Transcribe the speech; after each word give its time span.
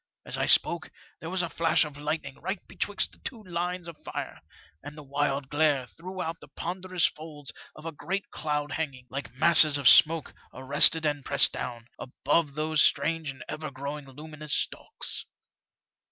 As 0.25 0.35
I 0.35 0.47
spoke, 0.47 0.89
there 1.19 1.29
was 1.29 1.43
a 1.43 1.47
flash 1.47 1.85
of 1.85 1.95
lightning 1.95 2.39
right 2.39 2.57
betwixt 2.67 3.11
the 3.11 3.19
two 3.19 3.43
fine 3.43 3.53
lines 3.53 3.87
of 3.87 4.01
fire, 4.03 4.41
and 4.81 4.97
the 4.97 5.03
wild 5.03 5.47
glare 5.47 5.85
threw 5.85 6.23
out 6.23 6.39
the 6.39 6.47
ponderous 6.47 7.05
folds 7.05 7.53
of 7.75 7.85
a 7.85 7.91
great 7.91 8.31
cloud 8.31 8.71
hanging, 8.71 9.05
like 9.11 9.31
masses 9.35 9.77
of 9.77 9.87
smoke 9.87 10.33
arrested 10.55 11.05
and 11.05 11.23
pressed 11.23 11.51
down, 11.53 11.85
above 11.99 12.55
those 12.55 12.81
strange 12.81 13.29
and 13.29 13.43
ever 13.47 13.69
growing 13.69 14.07
luminous 14.07 14.55
stalks. 14.55 15.27